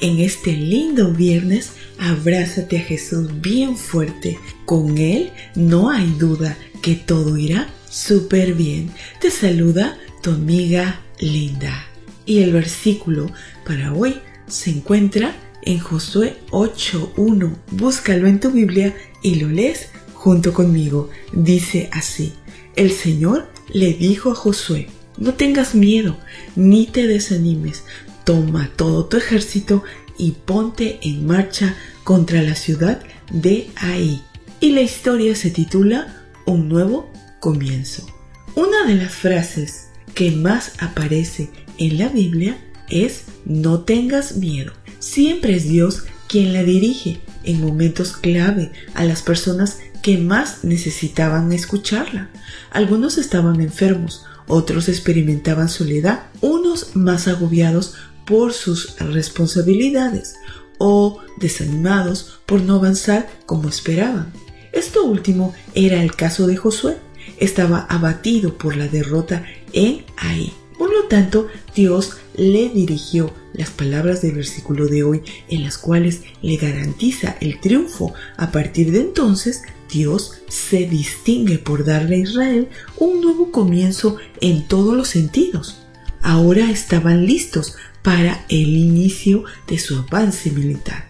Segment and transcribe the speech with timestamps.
[0.00, 4.38] En este lindo viernes, abrázate a Jesús bien fuerte.
[4.64, 8.90] Con Él no hay duda que todo irá súper bien.
[9.20, 11.84] Te saluda tu amiga Linda.
[12.24, 13.30] Y el versículo
[13.66, 17.54] para hoy se encuentra en Josué 8.1.
[17.72, 21.10] Búscalo en tu Biblia y lo lees junto conmigo.
[21.34, 22.32] Dice así,
[22.74, 24.88] el Señor le dijo a Josué,
[25.18, 26.16] no tengas miedo,
[26.56, 27.84] ni te desanimes,
[28.30, 29.82] toma todo tu ejército
[30.16, 34.22] y ponte en marcha contra la ciudad de Ahí.
[34.60, 38.06] Y la historia se titula Un nuevo comienzo.
[38.54, 42.56] Una de las frases que más aparece en la Biblia
[42.88, 44.74] es no tengas miedo.
[45.00, 51.50] Siempre es Dios quien la dirige en momentos clave a las personas que más necesitaban
[51.50, 52.30] escucharla.
[52.70, 57.94] Algunos estaban enfermos, otros experimentaban soledad, unos más agobiados
[58.30, 60.36] por sus responsabilidades
[60.78, 64.32] o desanimados por no avanzar como esperaban.
[64.72, 66.96] Esto último era el caso de Josué.
[67.38, 70.52] Estaba abatido por la derrota en Ahí.
[70.78, 76.22] Por lo tanto, Dios le dirigió las palabras del versículo de hoy en las cuales
[76.40, 78.14] le garantiza el triunfo.
[78.36, 84.68] A partir de entonces, Dios se distingue por darle a Israel un nuevo comienzo en
[84.68, 85.82] todos los sentidos.
[86.22, 91.08] Ahora estaban listos para el inicio de su avance militar.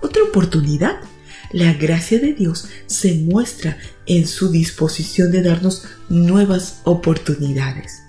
[0.00, 0.96] Otra oportunidad.
[1.52, 8.02] La gracia de Dios se muestra en su disposición de darnos nuevas oportunidades.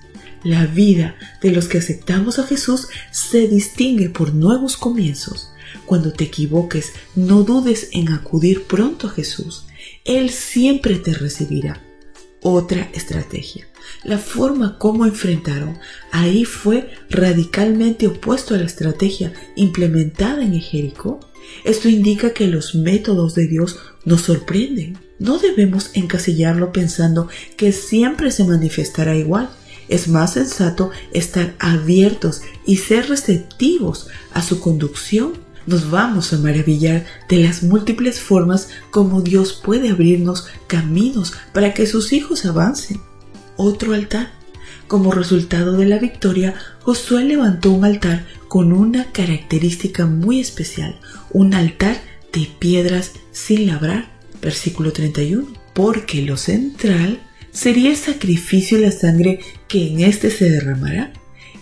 [0.44, 5.52] La vida de los que aceptamos a Jesús se distingue por nuevos comienzos.
[5.86, 9.66] Cuando te equivoques, no dudes en acudir pronto a Jesús.
[10.04, 11.82] Él siempre te recibirá
[12.42, 13.68] otra estrategia.
[14.04, 15.78] La forma como enfrentaron
[16.12, 21.20] ahí fue radicalmente opuesto a la estrategia implementada en Jericó.
[21.64, 24.98] Esto indica que los métodos de Dios nos sorprenden.
[25.20, 29.50] No debemos encasillarlo pensando que siempre se manifestará igual.
[29.88, 37.06] Es más sensato estar abiertos y ser receptivos a su conducción nos vamos a maravillar
[37.30, 43.00] de las múltiples formas como Dios puede abrirnos caminos para que sus hijos avancen.
[43.58, 44.32] Otro altar.
[44.88, 50.98] Como resultado de la victoria, Josué levantó un altar con una característica muy especial,
[51.32, 51.98] un altar
[52.32, 54.10] de piedras sin labrar,
[54.42, 57.20] versículo 31, porque lo central
[57.52, 61.12] sería el sacrificio y la sangre que en éste se derramará.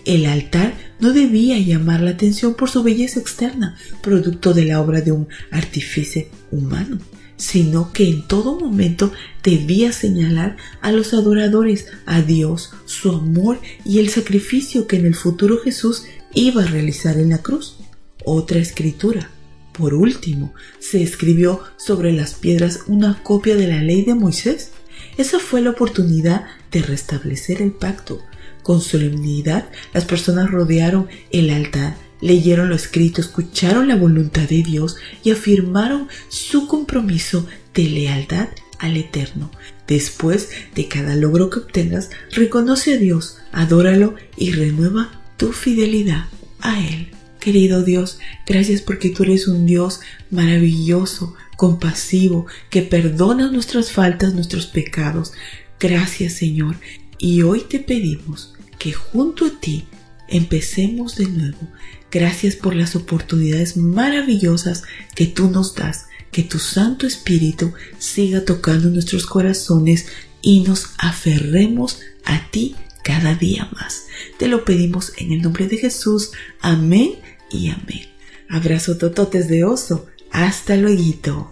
[0.05, 5.01] El altar no debía llamar la atención por su belleza externa, producto de la obra
[5.01, 6.99] de un artífice humano,
[7.37, 9.11] sino que en todo momento
[9.43, 15.15] debía señalar a los adoradores a Dios, su amor y el sacrificio que en el
[15.15, 16.03] futuro Jesús
[16.33, 17.77] iba a realizar en la cruz.
[18.23, 19.29] Otra escritura.
[19.73, 24.71] Por último, se escribió sobre las piedras una copia de la ley de Moisés.
[25.17, 28.21] Esa fue la oportunidad de restablecer el pacto,
[28.65, 34.95] con solemnidad, las personas rodearon el altar, leyeron lo escrito, escucharon la voluntad de Dios
[35.23, 37.45] y afirmaron su compromiso
[37.75, 38.47] de lealtad
[38.79, 39.51] al Eterno.
[39.87, 46.25] Después de cada logro que obtengas, reconoce a Dios, adóralo y renueva tu fidelidad
[46.59, 47.11] a Él.
[47.39, 49.99] Querido Dios, gracias porque tú eres un Dios
[50.31, 55.33] maravilloso, compasivo, que perdona nuestras faltas, nuestros pecados.
[55.79, 56.77] Gracias Señor.
[57.17, 59.87] Y hoy te pedimos que junto a ti
[60.27, 61.67] empecemos de nuevo.
[62.11, 64.83] Gracias por las oportunidades maravillosas
[65.15, 66.07] que tú nos das.
[66.31, 70.07] Que tu Santo Espíritu siga tocando nuestros corazones
[70.41, 74.07] y nos aferremos a ti cada día más.
[74.37, 76.31] Te lo pedimos en el nombre de Jesús.
[76.59, 77.15] Amén
[77.51, 78.07] y amén.
[78.49, 80.07] Abrazo tototes de oso.
[80.31, 81.51] Hasta luego.